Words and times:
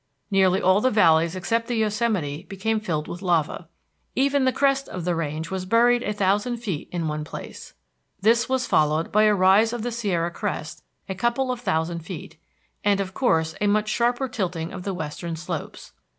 Nearly 0.31 0.59
all 0.59 0.81
the 0.81 0.89
valleys 0.89 1.35
except 1.35 1.67
the 1.67 1.75
Yosemite 1.77 2.41
became 2.49 2.79
filled 2.79 3.07
with 3.07 3.21
lava. 3.21 3.67
Even 4.15 4.45
the 4.45 4.51
crest 4.51 4.89
of 4.89 5.05
the 5.05 5.13
range 5.13 5.51
was 5.51 5.63
buried 5.67 6.01
a 6.01 6.11
thousand 6.11 6.57
feet 6.57 6.89
in 6.91 7.07
one 7.07 7.23
place. 7.23 7.75
This 8.19 8.49
was 8.49 8.65
followed 8.65 9.11
by 9.11 9.25
a 9.25 9.35
rise 9.35 9.73
of 9.73 9.83
the 9.83 9.91
Sierra 9.91 10.31
Crest 10.31 10.83
a 11.07 11.13
couple 11.13 11.51
of 11.51 11.61
thousand 11.61 11.99
feet, 11.99 12.37
and 12.83 12.99
of 12.99 13.13
course 13.13 13.53
a 13.61 13.67
much 13.67 13.89
sharper 13.89 14.27
tilting 14.27 14.73
of 14.73 14.81
the 14.81 14.93
western 14.95 15.35
slopes. 15.35 15.93